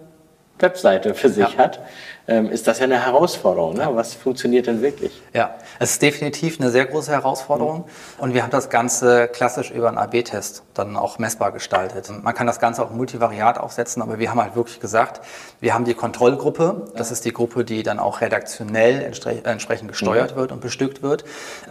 Webseite 0.58 1.14
für 1.14 1.30
sich 1.30 1.54
ja. 1.54 1.56
hat, 1.56 1.80
ähm, 2.28 2.50
ist 2.50 2.68
das 2.68 2.78
ja 2.78 2.84
eine 2.84 3.02
Herausforderung. 3.02 3.72
Ne? 3.72 3.88
Was 3.94 4.12
funktioniert 4.12 4.66
denn 4.66 4.82
wirklich? 4.82 5.22
Ja, 5.32 5.54
es 5.78 5.92
ist 5.92 6.02
definitiv 6.02 6.60
eine 6.60 6.68
sehr 6.68 6.84
große 6.84 7.10
Herausforderung. 7.10 7.78
Mhm. 7.78 7.84
Und 8.22 8.34
wir 8.34 8.42
haben 8.42 8.50
das 8.50 8.68
Ganze 8.68 9.28
klassisch 9.28 9.70
über 9.70 9.88
einen 9.88 9.96
AB-Test 9.96 10.62
dann 10.74 10.98
auch 10.98 11.18
messbar 11.18 11.52
gestaltet. 11.52 12.10
Man 12.22 12.34
kann 12.34 12.46
das 12.46 12.60
Ganze 12.60 12.84
auch 12.84 12.90
multivariat 12.90 13.56
aufsetzen, 13.56 14.02
aber 14.02 14.18
wir 14.18 14.30
haben 14.30 14.42
halt 14.42 14.56
wirklich 14.56 14.78
gesagt, 14.78 15.22
wir 15.60 15.72
haben 15.72 15.86
die 15.86 15.94
Kontrollgruppe. 15.94 16.92
Das 16.96 17.10
ist 17.10 17.24
die 17.24 17.32
Gruppe, 17.32 17.64
die 17.64 17.82
dann 17.82 17.98
auch 17.98 18.20
redaktionell 18.20 19.02
entsprechend 19.44 19.88
gesteuert 19.88 20.32
mhm. 20.32 20.40
wird 20.40 20.52
und 20.52 20.60
bestückt 20.60 21.02
wird, 21.02 21.24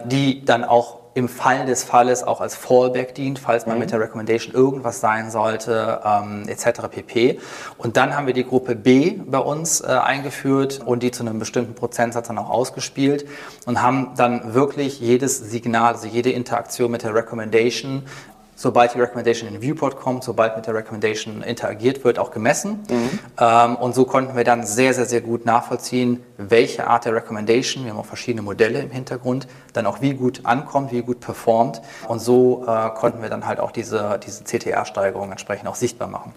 die 0.06 0.44
dann 0.44 0.64
auch 0.64 1.01
im 1.14 1.28
Fall 1.28 1.66
des 1.66 1.84
Falles 1.84 2.24
auch 2.24 2.40
als 2.40 2.56
Fallback 2.56 3.14
dient, 3.14 3.38
falls 3.38 3.66
man 3.66 3.76
mhm. 3.76 3.80
mit 3.80 3.92
der 3.92 4.00
Recommendation 4.00 4.54
irgendwas 4.54 5.00
sein 5.00 5.30
sollte, 5.30 6.00
ähm, 6.04 6.44
etc. 6.48 6.88
pp. 6.90 7.38
Und 7.76 7.96
dann 7.96 8.16
haben 8.16 8.26
wir 8.26 8.34
die 8.34 8.46
Gruppe 8.46 8.74
B 8.74 9.18
bei 9.24 9.38
uns 9.38 9.80
äh, 9.80 9.86
eingeführt 9.86 10.80
und 10.84 11.02
die 11.02 11.10
zu 11.10 11.22
einem 11.22 11.38
bestimmten 11.38 11.74
Prozentsatz 11.74 12.28
dann 12.28 12.38
auch 12.38 12.50
ausgespielt 12.50 13.26
und 13.66 13.82
haben 13.82 14.12
dann 14.16 14.54
wirklich 14.54 15.00
jedes 15.00 15.38
Signal, 15.38 15.94
also 15.94 16.06
jede 16.06 16.30
Interaktion 16.30 16.90
mit 16.90 17.02
der 17.02 17.14
Recommendation 17.14 18.04
sobald 18.62 18.94
die 18.94 19.00
Recommendation 19.00 19.48
in 19.48 19.54
den 19.54 19.62
Viewport 19.62 19.96
kommt, 19.96 20.22
sobald 20.22 20.56
mit 20.56 20.66
der 20.68 20.74
Recommendation 20.74 21.42
interagiert 21.42 22.04
wird, 22.04 22.20
auch 22.20 22.30
gemessen. 22.30 22.84
Mhm. 22.88 23.18
Ähm, 23.40 23.76
und 23.76 23.92
so 23.92 24.04
konnten 24.04 24.36
wir 24.36 24.44
dann 24.44 24.64
sehr, 24.64 24.94
sehr, 24.94 25.04
sehr 25.04 25.20
gut 25.20 25.44
nachvollziehen, 25.44 26.22
welche 26.38 26.86
Art 26.86 27.04
der 27.04 27.14
Recommendation, 27.14 27.84
wir 27.84 27.90
haben 27.90 27.98
auch 27.98 28.06
verschiedene 28.06 28.42
Modelle 28.42 28.80
im 28.80 28.90
Hintergrund, 28.90 29.48
dann 29.72 29.84
auch 29.86 30.00
wie 30.00 30.14
gut 30.14 30.42
ankommt, 30.44 30.92
wie 30.92 31.02
gut 31.02 31.18
performt. 31.18 31.82
Und 32.06 32.20
so 32.20 32.64
äh, 32.64 32.90
konnten 32.90 33.20
wir 33.20 33.28
dann 33.28 33.46
halt 33.46 33.58
auch 33.58 33.72
diese, 33.72 34.20
diese 34.24 34.44
CTR-Steigerung 34.44 35.32
entsprechend 35.32 35.68
auch 35.68 35.74
sichtbar 35.74 36.06
machen. 36.06 36.32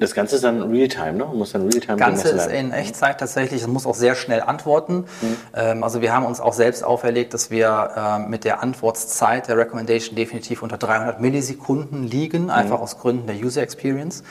Das 0.00 0.14
Ganze 0.14 0.36
ist 0.36 0.44
dann 0.44 0.62
Realtime, 0.62 1.12
ne? 1.12 1.26
Muss 1.26 1.52
dann 1.52 1.68
Realtime 1.68 1.98
Ganze 1.98 2.30
ist 2.30 2.46
in 2.46 2.72
Echtzeit 2.72 3.20
tatsächlich. 3.20 3.60
Es 3.60 3.68
muss 3.68 3.84
auch 3.84 3.94
sehr 3.94 4.14
schnell 4.14 4.40
antworten. 4.40 5.04
Mhm. 5.20 5.36
Ähm, 5.54 5.84
also 5.84 6.00
wir 6.00 6.14
haben 6.14 6.24
uns 6.24 6.40
auch 6.40 6.54
selbst 6.54 6.82
auferlegt, 6.82 7.34
dass 7.34 7.50
wir 7.50 7.90
äh, 7.96 8.28
mit 8.28 8.44
der 8.44 8.62
Antwortzeit 8.62 9.48
der 9.48 9.58
Recommendation 9.58 10.16
definitiv 10.16 10.62
unter 10.62 10.78
300 10.78 11.20
Millisekunden 11.20 12.04
liegen, 12.04 12.44
mhm. 12.44 12.50
einfach 12.50 12.80
aus 12.80 12.98
Gründen 12.98 13.26
der 13.26 13.36
User 13.36 13.60
Experience. 13.60 14.24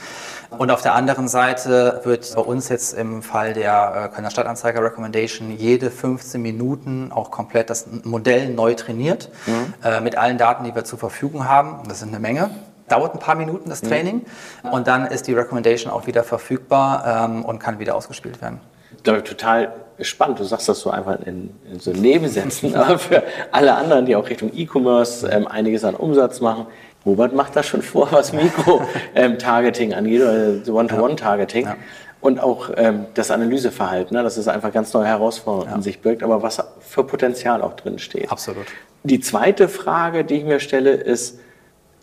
Und 0.49 0.71
auf 0.71 0.81
der 0.81 0.95
anderen 0.95 1.27
Seite 1.27 2.01
wird 2.03 2.33
bei 2.35 2.41
uns 2.41 2.69
jetzt 2.69 2.97
im 2.97 3.21
Fall 3.21 3.53
der 3.53 4.09
äh, 4.11 4.15
Kölner 4.15 4.31
Stadtanzeiger 4.31 4.83
Recommendation 4.83 5.51
jede 5.55 5.91
15 5.91 6.41
Minuten 6.41 7.11
auch 7.11 7.29
komplett 7.29 7.69
das 7.69 7.85
Modell 8.03 8.49
neu 8.49 8.73
trainiert 8.73 9.29
mhm. 9.45 9.73
äh, 9.83 10.01
mit 10.01 10.17
allen 10.17 10.39
Daten, 10.39 10.63
die 10.63 10.73
wir 10.73 10.83
zur 10.83 10.97
Verfügung 10.97 11.47
haben. 11.47 11.87
Das 11.87 11.99
sind 11.99 12.09
eine 12.09 12.19
Menge 12.19 12.49
dauert 12.89 13.13
ein 13.13 13.19
paar 13.19 13.35
Minuten 13.35 13.69
das 13.69 13.83
mhm. 13.83 13.87
Training 13.87 14.25
mhm. 14.63 14.69
und 14.71 14.87
dann 14.87 15.05
ist 15.05 15.27
die 15.27 15.33
Recommendation 15.33 15.91
auch 15.91 16.07
wieder 16.07 16.23
verfügbar 16.23 17.27
ähm, 17.29 17.45
und 17.45 17.59
kann 17.59 17.79
wieder 17.79 17.95
ausgespielt 17.95 18.41
werden. 18.41 18.59
Ich 18.97 19.03
glaube, 19.03 19.23
total 19.23 19.71
spannend. 20.01 20.39
Du 20.39 20.43
sagst 20.43 20.67
das 20.67 20.79
so 20.79 20.89
einfach 20.89 21.19
in, 21.21 21.51
in 21.71 21.79
so 21.79 21.91
Nebensätzen, 21.91 22.75
aber 22.75 22.99
für 22.99 23.23
alle 23.51 23.75
anderen, 23.75 24.05
die 24.05 24.15
auch 24.15 24.29
Richtung 24.29 24.51
E-Commerce 24.53 25.27
ähm, 25.27 25.47
einiges 25.47 25.83
an 25.83 25.95
Umsatz 25.95 26.41
machen, 26.41 26.67
Robert 27.05 27.33
macht 27.33 27.55
das 27.55 27.65
schon 27.65 27.81
vor, 27.81 28.11
was 28.11 28.33
Mikro-Targeting 28.33 29.91
ähm, 29.93 29.97
angeht, 29.97 30.21
oder 30.21 30.75
One-to-One-Targeting. 30.75 31.65
Ja. 31.65 31.75
Und 32.21 32.41
auch 32.41 32.71
ähm, 32.75 33.05
das 33.13 33.31
Analyseverhalten, 33.31 34.17
ne, 34.17 34.23
dass 34.23 34.35
es 34.35 34.49
einfach 34.49 34.73
ganz 34.73 34.93
neue 34.93 35.05
Herausforderungen 35.05 35.69
ja. 35.69 35.75
in 35.77 35.81
sich 35.81 36.01
birgt, 36.01 36.21
aber 36.21 36.43
was 36.43 36.61
für 36.81 37.05
Potenzial 37.05 37.61
auch 37.61 37.75
drin 37.77 37.97
steht. 37.97 38.29
Absolut. 38.29 38.65
Die 39.03 39.21
zweite 39.21 39.69
Frage, 39.69 40.25
die 40.25 40.35
ich 40.35 40.43
mir 40.43 40.59
stelle, 40.59 40.91
ist, 40.91 41.39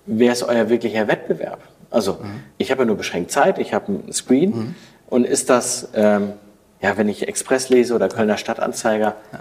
wer 0.06 0.32
ist 0.32 0.42
euer 0.42 0.68
wirklicher 0.68 1.08
Wettbewerb? 1.08 1.60
Also 1.90 2.14
mhm. 2.14 2.42
ich 2.58 2.70
habe 2.70 2.82
ja 2.82 2.86
nur 2.86 2.96
beschränkt 2.96 3.30
Zeit, 3.30 3.58
ich 3.58 3.74
habe 3.74 3.86
einen 3.88 4.12
Screen 4.12 4.50
mhm. 4.50 4.74
und 5.08 5.26
ist 5.26 5.50
das, 5.50 5.88
ähm, 5.94 6.32
ja, 6.80 6.96
wenn 6.96 7.08
ich 7.08 7.26
Express 7.28 7.68
lese 7.68 7.94
oder 7.94 8.08
Kölner 8.08 8.36
Stadtanzeiger, 8.36 9.16
ja 9.32 9.40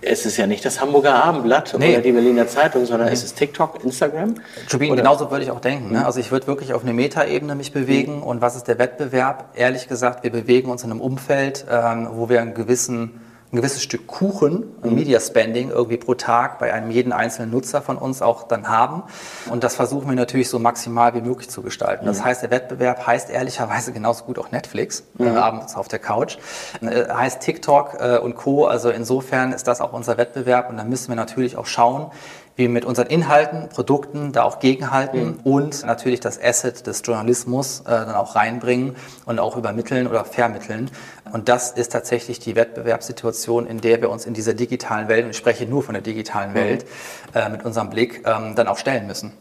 es 0.00 0.26
ist 0.26 0.36
ja 0.36 0.46
nicht 0.46 0.64
das 0.64 0.80
Hamburger 0.80 1.14
Abendblatt 1.24 1.74
nee. 1.78 1.92
oder 1.92 2.02
die 2.02 2.12
Berliner 2.12 2.46
Zeitung, 2.46 2.86
sondern 2.86 3.08
nee. 3.08 3.14
es 3.14 3.24
ist 3.24 3.36
TikTok, 3.36 3.82
Instagram. 3.84 4.36
Jubin, 4.68 4.94
genauso 4.94 5.30
würde 5.30 5.44
ich 5.44 5.50
auch 5.50 5.60
denken. 5.60 5.92
Ne? 5.92 6.00
Mhm. 6.00 6.04
Also 6.04 6.20
ich 6.20 6.30
würde 6.30 6.46
wirklich 6.46 6.72
auf 6.74 6.82
eine 6.82 6.92
Metaebene 6.92 7.54
mich 7.54 7.72
bewegen. 7.72 8.16
Mhm. 8.16 8.22
Und 8.22 8.40
was 8.40 8.56
ist 8.56 8.68
der 8.68 8.78
Wettbewerb? 8.78 9.50
Ehrlich 9.54 9.88
gesagt, 9.88 10.22
wir 10.22 10.30
bewegen 10.30 10.70
uns 10.70 10.84
in 10.84 10.90
einem 10.90 11.00
Umfeld, 11.00 11.64
ähm, 11.70 12.08
wo 12.12 12.28
wir 12.28 12.40
einen 12.40 12.54
gewissen 12.54 13.20
ein 13.52 13.56
gewisses 13.56 13.82
Stück 13.82 14.06
Kuchen, 14.06 14.64
ein 14.82 14.90
mhm. 14.90 14.94
Media 14.96 15.20
Spending 15.20 15.70
irgendwie 15.70 15.96
pro 15.96 16.14
Tag 16.14 16.58
bei 16.58 16.72
einem 16.72 16.90
jeden 16.90 17.12
einzelnen 17.12 17.50
Nutzer 17.50 17.80
von 17.80 17.96
uns 17.96 18.20
auch 18.20 18.42
dann 18.44 18.68
haben. 18.68 19.04
Und 19.48 19.62
das 19.62 19.76
versuchen 19.76 20.08
wir 20.08 20.16
natürlich 20.16 20.48
so 20.48 20.58
maximal 20.58 21.14
wie 21.14 21.20
möglich 21.20 21.48
zu 21.48 21.62
gestalten. 21.62 22.06
Das 22.06 22.20
mhm. 22.20 22.24
heißt, 22.24 22.42
der 22.42 22.50
Wettbewerb 22.50 23.06
heißt 23.06 23.30
ehrlicherweise 23.30 23.92
genauso 23.92 24.24
gut 24.24 24.38
auch 24.38 24.50
Netflix, 24.50 25.04
äh, 25.18 25.22
mhm. 25.22 25.36
äh, 25.36 25.38
abends 25.38 25.76
auf 25.76 25.86
der 25.86 26.00
Couch, 26.00 26.38
äh, 26.80 27.08
heißt 27.08 27.40
TikTok 27.40 27.96
äh, 28.00 28.18
und 28.18 28.34
Co. 28.34 28.66
Also 28.66 28.90
insofern 28.90 29.52
ist 29.52 29.68
das 29.68 29.80
auch 29.80 29.92
unser 29.92 30.18
Wettbewerb 30.18 30.68
und 30.68 30.76
da 30.76 30.84
müssen 30.84 31.08
wir 31.08 31.16
natürlich 31.16 31.56
auch 31.56 31.66
schauen, 31.66 32.10
wir 32.56 32.70
mit 32.70 32.84
unseren 32.86 33.06
Inhalten, 33.06 33.68
Produkten 33.68 34.32
da 34.32 34.42
auch 34.42 34.58
gegenhalten 34.58 35.26
mhm. 35.26 35.40
und 35.44 35.84
natürlich 35.84 36.20
das 36.20 36.42
Asset 36.42 36.86
des 36.86 37.02
Journalismus 37.04 37.80
äh, 37.80 37.90
dann 37.90 38.14
auch 38.14 38.34
reinbringen 38.34 38.96
und 39.26 39.38
auch 39.38 39.56
übermitteln 39.56 40.06
oder 40.06 40.24
vermitteln. 40.24 40.90
Und 41.32 41.48
das 41.48 41.72
ist 41.72 41.92
tatsächlich 41.92 42.38
die 42.38 42.56
Wettbewerbssituation, 42.56 43.66
in 43.66 43.80
der 43.80 44.00
wir 44.00 44.10
uns 44.10 44.24
in 44.24 44.32
dieser 44.32 44.54
digitalen 44.54 45.08
Welt, 45.08 45.24
und 45.24 45.30
ich 45.30 45.36
spreche 45.36 45.66
nur 45.66 45.82
von 45.82 45.92
der 45.92 46.02
digitalen 46.02 46.50
mhm. 46.50 46.54
Welt, 46.54 46.86
äh, 47.34 47.48
mit 47.50 47.64
unserem 47.64 47.90
Blick 47.90 48.22
ähm, 48.26 48.54
dann 48.54 48.68
auch 48.68 48.78
stellen 48.78 49.06
müssen. 49.06 49.32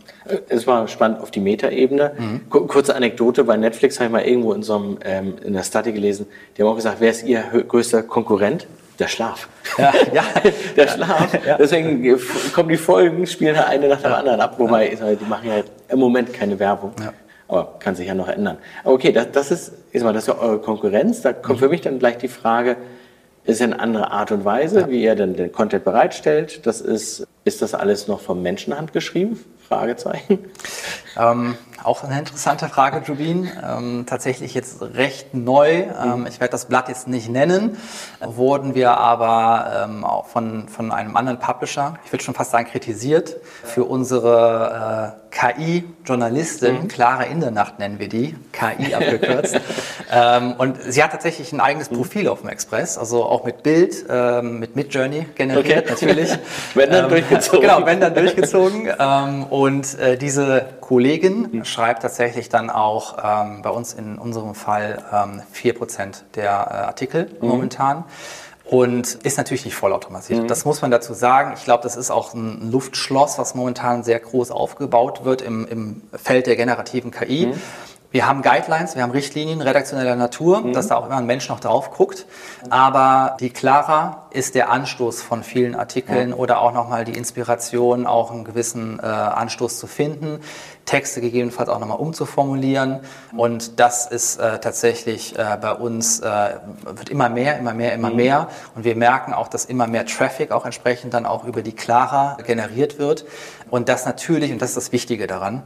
Es 0.50 0.68
war 0.68 0.88
spannend 0.88 1.22
auf 1.22 1.32
die 1.32 1.40
Metaebene. 1.40 2.12
Mhm. 2.18 2.50
Kurze 2.50 2.96
Anekdote, 2.96 3.46
bei 3.46 3.56
Netflix 3.56 4.00
habe 4.00 4.08
ich 4.08 4.12
mal 4.12 4.24
irgendwo 4.24 4.52
in 4.54 4.64
so 4.64 4.76
einem, 4.76 4.98
ähm, 5.06 5.36
in 5.44 5.54
der 5.54 5.64
Study 5.64 5.94
gelesen, 5.94 6.26
die 6.58 6.64
haben 6.64 6.70
auch 6.70 6.76
gesagt, 6.76 6.98
wer 7.00 7.12
ist 7.12 7.24
ihr 7.24 7.42
größter 7.42 8.04
Konkurrent? 8.04 8.68
Der 9.00 9.08
Schlaf. 9.08 9.50
Ja, 9.78 9.94
ja. 10.14 10.24
der 10.76 10.88
Schlaf. 10.88 11.46
Ja. 11.46 11.58
Deswegen 11.58 12.18
kommen 12.54 12.70
die 12.70 12.78
Folgen, 12.78 13.28
spielen 13.28 13.58
halt 13.58 13.68
eine 13.68 13.90
nach 13.90 14.02
der 14.02 14.12
ja. 14.12 14.18
anderen 14.18 14.42
ab, 14.42 14.56
wobei 14.58 14.94
ja. 14.94 15.16
die 15.16 15.26
machen 15.26 15.50
ja 15.50 15.64
im 15.90 16.00
Moment 16.00 16.34
keine 16.34 16.58
Werbung. 16.60 16.94
Aber 17.48 17.76
kann 17.80 17.96
sich 17.96 18.08
ja 18.08 18.16
noch 18.16 18.28
ändern. 18.28 18.58
Aber 18.84 18.94
okay, 18.94 19.12
das, 19.12 19.32
das 19.32 19.52
ist, 19.52 19.74
ist 19.92 20.04
mal, 20.04 20.14
das 20.14 20.24
ist 20.24 20.28
ja 20.28 20.38
eure 20.40 20.60
Konkurrenz. 20.60 21.22
Da 21.22 21.34
kommt 21.34 21.60
mhm. 21.60 21.64
für 21.64 21.70
mich 21.70 21.82
dann 21.82 22.00
gleich 22.00 22.18
die 22.18 22.28
Frage, 22.28 22.78
ist 23.44 23.60
ja 23.60 23.68
eine 23.68 23.80
andere 23.80 24.12
Art 24.12 24.32
und 24.32 24.44
Weise, 24.44 24.90
wie 24.90 25.04
ihr 25.04 25.16
denn 25.16 25.36
den 25.36 25.52
Content 25.52 25.84
bereitstellt. 25.84 26.66
Das 26.66 26.82
ist, 26.82 27.28
ist 27.44 27.62
das 27.62 27.76
alles 27.76 28.08
noch 28.08 28.20
vom 28.20 28.42
Menschenhand 28.42 28.94
geschrieben? 28.94 29.40
Fragezeichen. 29.68 30.40
Ähm, 31.18 31.58
auch 31.84 32.04
eine 32.04 32.18
interessante 32.18 32.68
Frage, 32.68 33.04
Jubin. 33.06 33.52
Ähm, 33.64 34.06
tatsächlich 34.08 34.54
jetzt 34.54 34.82
recht 34.82 35.34
neu. 35.34 35.84
Ähm, 36.04 36.26
ich 36.28 36.40
werde 36.40 36.52
das 36.52 36.66
Blatt 36.66 36.90
jetzt 36.90 37.08
nicht 37.08 37.30
nennen. 37.30 37.78
Wurden 38.22 38.74
wir 38.74 38.98
aber 38.98 39.86
ähm, 39.86 40.04
auch 40.04 40.26
von, 40.26 40.68
von 40.68 40.92
einem 40.92 41.16
anderen 41.16 41.40
Publisher, 41.40 41.96
ich 42.06 42.12
würde 42.12 42.24
schon 42.24 42.34
fast 42.34 42.52
sagen 42.52 42.68
kritisiert, 42.68 43.38
für 43.64 43.84
unsere 43.84 45.16
äh, 45.22 45.26
KI-Journalistin, 45.36 46.84
mhm. 46.84 46.88
Clara 46.88 47.24
Indernacht 47.24 47.78
nennen 47.78 48.00
wir 48.00 48.08
die, 48.08 48.36
KI 48.54 48.96
abgekürzt. 48.96 49.60
ähm, 50.12 50.54
und 50.58 50.82
sie 50.82 51.04
hat 51.04 51.12
tatsächlich 51.12 51.52
ein 51.52 51.60
eigenes 51.60 51.92
mhm. 51.92 51.98
Profil 51.98 52.30
auf 52.30 52.40
dem 52.40 52.50
Express, 52.50 52.98
also 52.98 53.24
auch 53.26 53.44
mit 53.44 53.62
Bild, 53.62 54.06
ähm, 54.10 54.60
mit 54.60 54.78
Midjourney 54.78 55.26
generiert 55.36 55.84
okay. 55.84 55.90
natürlich. 55.90 56.30
wenn 56.74 56.90
dann 56.90 57.10
durchgezogen. 57.10 57.62
Genau, 57.66 57.86
wenn 57.86 58.00
dann 58.00 58.14
durchgezogen. 58.14 58.90
Und 59.56 59.98
äh, 60.00 60.18
diese 60.18 60.66
Kollegin 60.82 61.48
mhm. 61.50 61.66
schreibt 61.66 62.02
tatsächlich 62.02 62.50
dann 62.50 62.70
auch 62.70 63.16
ähm, 63.24 63.62
bei 63.62 63.70
uns 63.70 63.94
in 63.94 64.18
unserem 64.18 64.54
Fall 64.54 65.02
ähm, 65.14 65.44
4% 65.56 66.24
der 66.36 66.50
äh, 66.50 66.52
Artikel 66.52 67.30
mhm. 67.40 67.48
momentan 67.48 68.04
und 68.66 69.14
ist 69.14 69.38
natürlich 69.38 69.64
nicht 69.64 69.76
vollautomatisiert. 69.76 70.44
Mhm. 70.44 70.48
Das 70.50 70.66
muss 70.66 70.82
man 70.82 70.92
dazu 70.92 71.14
sagen. 71.14 71.54
Ich 71.56 71.64
glaube, 71.64 71.84
das 71.84 71.96
ist 71.96 72.12
auch 72.12 72.34
ein 72.34 72.70
Luftschloss, 72.70 73.38
was 73.38 73.56
momentan 73.56 74.04
sehr 74.04 74.20
groß 74.20 74.52
aufgebaut 74.52 75.24
wird 75.24 75.42
im, 75.42 75.66
im 75.66 76.02
Feld 76.22 76.48
der 76.48 76.58
generativen 76.58 77.12
KI. 77.12 77.54
Mhm. 78.16 78.18
Wir 78.18 78.28
haben 78.28 78.42
Guidelines, 78.42 78.96
wir 78.96 79.04
haben 79.04 79.12
Richtlinien 79.12 79.62
redaktioneller 79.62 80.16
Natur, 80.16 80.62
mhm. 80.62 80.74
dass 80.74 80.88
da 80.88 80.96
auch 80.96 81.06
immer 81.06 81.18
ein 81.18 81.26
Mensch 81.26 81.50
noch 81.50 81.60
drauf 81.60 81.92
guckt. 81.92 82.26
Aber 82.70 83.36
die 83.40 83.50
Clara 83.50 84.28
ist 84.32 84.56
der 84.56 84.70
Anstoß 84.70 85.22
von 85.22 85.44
vielen 85.44 85.76
Artikeln 85.76 86.30
ja. 86.30 86.36
oder 86.36 86.62
auch 86.62 86.74
nochmal 86.74 87.06
die 87.06 87.14
Inspiration, 87.14 88.08
auch 88.08 88.32
einen 88.32 88.46
gewissen 88.46 89.00
äh, 89.00 89.06
Anstoß 89.06 89.80
zu 89.80 89.88
finden, 89.88 90.40
Texte 90.86 91.20
gegebenenfalls 91.20 91.70
auch 91.70 91.80
nochmal 91.80 91.98
umzuformulieren. 91.98 93.02
Und 93.36 93.80
das 93.80 94.08
ist 94.08 94.38
äh, 94.38 94.60
tatsächlich 94.60 95.38
äh, 95.38 95.58
bei 95.60 95.74
uns, 95.74 96.20
äh, 96.20 96.56
wird 96.86 97.10
immer 97.10 97.30
mehr, 97.30 97.58
immer 97.58 97.74
mehr, 97.74 97.94
immer 97.94 98.12
mhm. 98.12 98.16
mehr. 98.16 98.48
Und 98.76 98.84
wir 98.84 98.96
merken 98.96 99.34
auch, 99.34 99.48
dass 99.48 99.66
immer 99.66 99.88
mehr 99.88 100.06
Traffic 100.06 100.52
auch 100.52 100.66
entsprechend 100.66 101.14
dann 101.14 101.26
auch 101.26 101.44
über 101.44 101.62
die 101.62 101.74
Clara 101.74 102.38
generiert 102.46 102.98
wird. 103.00 103.26
Und 103.70 103.90
das 103.90 104.06
natürlich, 104.06 104.52
und 104.52 104.62
das 104.62 104.70
ist 104.70 104.78
das 104.78 104.92
Wichtige 104.92 105.28
daran, 105.28 105.64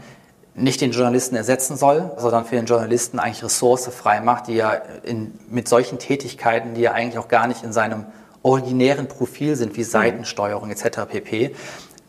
nicht 0.60 0.82
den 0.82 0.92
Journalisten 0.92 1.36
ersetzen 1.36 1.78
soll, 1.78 2.12
sondern 2.18 2.46
für 2.46 2.56
den 2.56 2.66
Journalisten 2.66 3.20
eigentlich 3.20 3.44
Ressource 3.44 3.88
frei 3.88 4.22
macht, 4.22 4.48
die 4.48 4.56
ja 4.56 4.74
in, 5.04 5.34
mit 5.50 5.68
solchen 5.68 6.00
Tätigkeiten, 6.00 6.74
die 6.74 6.82
ja 6.82 6.92
eigentlich 6.92 7.18
auch 7.18 7.28
gar 7.28 7.48
nicht 7.48 7.64
in 7.64 7.74
seinem 7.74 8.06
originären 8.44 9.08
Profil 9.08 9.56
sind, 9.56 9.76
wie. 9.76 9.84
Seitensteuerung 9.84 10.70
etc. 10.70 11.00
pp., 11.10 11.56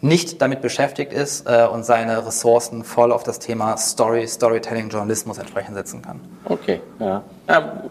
nicht 0.03 0.41
damit 0.41 0.63
beschäftigt 0.63 1.13
ist 1.13 1.47
äh, 1.47 1.67
und 1.67 1.85
seine 1.85 2.27
Ressourcen 2.27 2.85
voll 2.85 3.13
auf 3.13 3.23
das 3.23 3.39
Thema 3.39 3.77
Story, 3.77 4.27
Storytelling, 4.27 4.89
Journalismus 4.89 5.37
entsprechend 5.37 5.75
setzen 5.75 6.01
kann. 6.01 6.21
Okay, 6.47 6.81
ja. 6.99 7.23
ja 7.49 7.83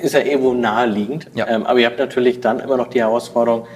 ist 0.00 0.12
ja 0.14 0.20
irgendwo 0.20 0.52
naheliegend. 0.52 1.30
Ja. 1.34 1.48
Ähm, 1.48 1.66
aber 1.66 1.80
ihr 1.80 1.86
habt 1.86 1.98
natürlich 1.98 2.40
dann 2.40 2.60
immer 2.60 2.76
noch 2.76 2.88
die 2.88 3.00
Herausforderung, 3.00 3.66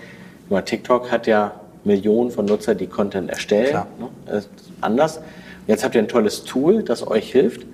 TikTok 0.64 1.10
hat 1.10 1.26
ja 1.26 1.52
Millionen 1.84 2.30
von 2.30 2.44
Nutzern, 2.44 2.78
die 2.78 2.87
Content 2.87 3.30
erstellen. 3.30 3.70
Klar. 3.70 3.87
Ne? 3.98 4.42
Anders. 4.80 5.20
Jetzt 5.66 5.85
habt 5.85 5.94
ihr 5.94 6.02
ein 6.02 6.08
tolles 6.08 6.44
Tool, 6.44 6.82
das 6.82 7.06
euch 7.06 7.30
hilft. 7.30 7.66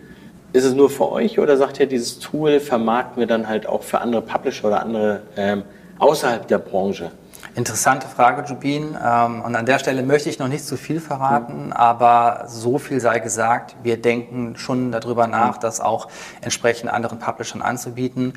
Ist 0.53 0.65
es 0.65 0.75
nur 0.75 0.91
für 0.91 1.11
euch 1.11 1.39
oder 1.39 1.57
sagt 1.57 1.81
ihr, 1.81 1.87
dieses 1.87 2.19
Tool 2.21 2.61
vermarkten 2.61 3.21
wir 3.21 3.27
dann 3.27 3.49
halt 3.49 3.67
auch 3.67 3.83
für 3.83 4.01
andere 4.01 4.23
Publisher 4.23 4.69
oder 4.69 4.83
andere 4.83 5.23
ähm, 5.37 5.63
außerhalb 5.99 6.47
der 6.47 6.59
Branche? 6.59 7.11
Interessante 7.57 8.09
Frage, 8.09 8.45
Jubin. 8.49 8.97
Ähm, 9.05 9.43
und 9.43 9.55
an 9.55 9.67
der 9.67 9.79
Stelle 9.79 10.03
möchte 10.03 10.29
ich 10.29 10.39
noch 10.39 10.49
nicht 10.49 10.65
zu 10.65 10.77
viel 10.77 11.01
verraten, 11.01 11.67
mhm. 11.67 11.73
aber 11.73 12.45
so 12.49 12.79
viel 12.79 13.01
sei 13.01 13.21
gesagt. 13.21 13.77
Wir 13.83 14.01
denken 14.01 14.57
schon 14.57 14.91
darüber 14.91 15.27
nach, 15.27 15.59
das 15.59 15.81
auch 15.81 16.09
entsprechend 16.41 16.91
anderen 16.91 17.19
Publishern 17.19 17.63
anzubieten 17.63 18.35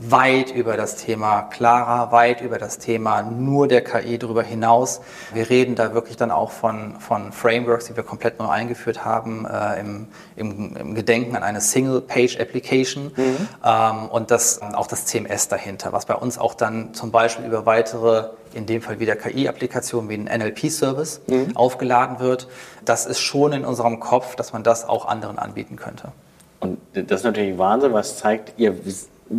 weit 0.00 0.50
über 0.50 0.76
das 0.76 0.96
Thema 0.96 1.42
Clara, 1.42 2.12
weit 2.12 2.40
über 2.40 2.58
das 2.58 2.78
Thema 2.78 3.22
nur 3.22 3.68
der 3.68 3.82
KI 3.82 4.18
darüber 4.18 4.42
hinaus. 4.42 5.00
Wir 5.32 5.50
reden 5.50 5.74
da 5.74 5.94
wirklich 5.94 6.16
dann 6.16 6.30
auch 6.30 6.50
von, 6.50 6.96
von 7.00 7.32
Frameworks, 7.32 7.86
die 7.86 7.96
wir 7.96 8.02
komplett 8.02 8.38
neu 8.38 8.48
eingeführt 8.48 9.04
haben, 9.04 9.46
äh, 9.46 9.80
im, 9.80 10.06
im, 10.36 10.76
im, 10.76 10.94
Gedenken 10.94 11.36
an 11.36 11.42
eine 11.42 11.60
Single-Page-Application 11.60 13.12
mhm. 13.16 13.48
ähm, 13.64 14.08
und 14.08 14.30
das, 14.30 14.62
auch 14.62 14.86
das 14.86 15.06
CMS 15.06 15.48
dahinter, 15.48 15.92
was 15.92 16.06
bei 16.06 16.14
uns 16.14 16.38
auch 16.38 16.54
dann 16.54 16.94
zum 16.94 17.10
Beispiel 17.10 17.46
über 17.46 17.66
weitere 17.66 18.30
in 18.54 18.66
dem 18.66 18.82
Fall 18.82 19.00
wieder 19.00 19.16
KI-Applikationen 19.16 20.08
wie 20.08 20.14
ein 20.14 20.24
NLP-Service 20.24 21.22
mhm. 21.26 21.56
aufgeladen 21.56 22.20
wird. 22.20 22.48
Das 22.84 23.06
ist 23.06 23.20
schon 23.20 23.52
in 23.52 23.64
unserem 23.64 24.00
Kopf, 24.00 24.36
dass 24.36 24.52
man 24.52 24.62
das 24.62 24.88
auch 24.88 25.06
anderen 25.06 25.38
anbieten 25.38 25.76
könnte. 25.76 26.12
Und 26.60 26.78
das 26.92 27.20
ist 27.20 27.24
natürlich 27.24 27.58
Wahnsinn, 27.58 27.92
was 27.92 28.18
zeigt, 28.18 28.54
ihr 28.56 28.74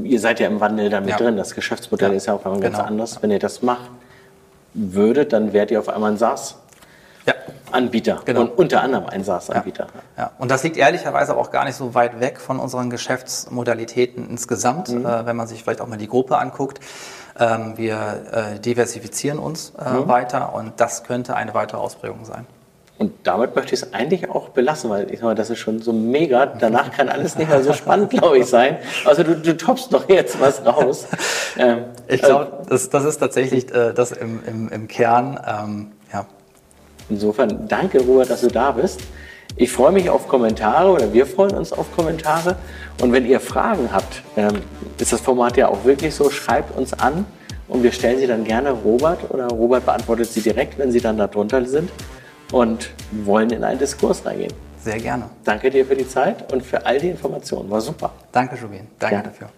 ihr 0.04 0.20
seid 0.20 0.40
ja 0.40 0.48
im 0.48 0.60
Wandel 0.60 0.90
damit 0.90 1.12
ja. 1.12 1.18
drin. 1.18 1.38
Das 1.38 1.56
Geschäftsmodell 1.56 2.12
ja. 2.12 2.18
ist 2.18 2.26
ja 2.28 2.34
auf 2.34 2.46
einmal 2.46 2.62
ganz 2.62 2.78
genau. 2.78 2.88
anders. 2.88 3.22
Wenn 3.22 3.32
ihr 3.32 3.40
das 3.40 3.62
macht 3.62 3.90
würdet, 4.74 5.34
dann 5.34 5.54
wärt 5.54 5.72
ihr 5.72 5.80
auf 5.80 5.90
einmal 5.90 6.12
ein 6.12 6.18
SaaS. 6.18 6.58
Ja. 7.26 7.34
Anbieter 7.72 8.22
genau. 8.26 8.42
und 8.42 8.58
unter 8.58 8.82
anderem 8.82 9.06
ein 9.06 9.24
SaaS-Anbieter. 9.24 9.88
Ja. 10.18 10.24
ja. 10.24 10.32
und 10.40 10.50
das 10.50 10.64
liegt 10.64 10.78
ehrlicherweise 10.78 11.38
auch 11.38 11.52
gar 11.52 11.66
nicht 11.66 11.76
so 11.76 11.94
weit 11.94 12.20
weg 12.20 12.40
von 12.40 12.60
unseren 12.60 12.90
Geschäftsmodalitäten 12.90 14.28
insgesamt, 14.28 14.90
mhm. 14.90 15.06
äh, 15.06 15.26
wenn 15.26 15.36
man 15.36 15.48
sich 15.48 15.64
vielleicht 15.64 15.82
auch 15.82 15.88
mal 15.88 15.98
die 15.98 16.08
Gruppe 16.08 16.38
anguckt. 16.38 16.80
Ähm, 17.38 17.74
wir 17.78 18.24
äh, 18.56 18.60
diversifizieren 18.60 19.38
uns 19.38 19.74
äh, 19.78 19.90
mhm. 19.90 20.08
weiter 20.08 20.56
und 20.56 20.74
das 20.78 21.04
könnte 21.04 21.36
eine 21.36 21.54
weitere 21.54 21.78
Ausprägung 21.80 22.26
sein. 22.26 22.48
Und 23.00 23.14
damit 23.24 23.56
möchte 23.56 23.74
ich 23.74 23.82
es 23.82 23.94
eigentlich 23.94 24.30
auch 24.30 24.50
belassen, 24.50 24.90
weil 24.90 25.10
ich 25.10 25.20
sag 25.20 25.24
mal, 25.24 25.34
das 25.34 25.50
ist 25.50 25.60
schon 25.60 25.82
so 25.82 25.94
mega. 25.94 26.46
Danach 26.46 26.92
kann 26.92 27.08
alles 27.08 27.38
nicht 27.38 27.50
mehr 27.50 27.64
so 27.64 27.72
spannend, 27.72 28.10
glaube 28.10 28.40
ich, 28.40 28.46
sein. 28.46 28.78
Also 29.06 29.24
du, 29.24 29.38
du 29.38 29.56
toppst 29.56 29.94
doch 29.94 30.10
jetzt 30.10 30.40
was 30.40 30.64
raus. 30.66 31.08
Ähm, 31.58 31.86
ich 32.08 32.22
glaube, 32.22 32.64
das, 32.70 32.90
das 32.90 33.04
ist 33.06 33.18
tatsächlich 33.18 33.74
äh, 33.74 33.92
das 33.92 34.12
im, 34.12 34.40
im, 34.46 34.70
im 34.70 34.88
Kern. 34.88 35.40
Ähm, 35.46 35.92
ja. 36.14 36.26
Insofern 37.10 37.68
danke, 37.68 38.00
Robert, 38.02 38.30
dass 38.30 38.42
du 38.42 38.48
da 38.48 38.72
bist. 38.72 39.02
Ich 39.56 39.72
freue 39.72 39.92
mich 39.92 40.10
auf 40.12 40.28
Kommentare 40.28 40.92
oder 40.92 41.12
wir 41.12 41.26
freuen 41.26 41.56
uns 41.56 41.74
auf 41.74 41.94
Kommentare. 41.96 42.56
Und 43.02 43.12
wenn 43.12 43.26
ihr 43.26 43.40
Fragen 43.40 43.90
habt, 43.92 44.22
ähm, 44.38 44.62
ist 45.00 45.12
das 45.12 45.22
Format 45.22 45.58
ja 45.58 45.70
auch 45.70 45.84
wirklich 45.86 46.14
so, 46.14 46.30
schreibt 46.30 46.78
uns 46.78 46.94
an 46.94 47.26
und 47.68 47.82
wir 47.82 47.92
stellen 47.92 48.20
sie 48.20 48.28
dann 48.28 48.44
gerne 48.44 48.70
Robert 48.70 49.32
oder 49.32 49.48
Robert 49.48 49.86
beantwortet 49.86 50.28
sie 50.28 50.42
direkt, 50.42 50.78
wenn 50.78 50.92
sie 50.92 51.02
dann 51.02 51.18
darunter 51.18 51.66
sind 51.66 51.90
und 52.52 52.92
wollen 53.12 53.50
in 53.52 53.64
einen 53.64 53.80
Diskurs 53.80 54.26
reingehen. 54.26 54.54
Sehr 54.82 55.00
gerne. 55.00 55.26
Danke 55.44 55.70
dir 55.70 55.86
für 55.86 55.96
die 55.96 56.08
Zeit 56.08 56.52
und 56.54 56.64
für 56.64 56.86
all 56.86 57.00
die 57.00 57.10
Informationen. 57.10 57.70
War 57.70 57.82
super. 57.82 58.12
Danke, 58.32 58.56
Jubin. 58.56 58.88
Danke 58.98 59.16
ja. 59.16 59.22
dafür. 59.24 59.50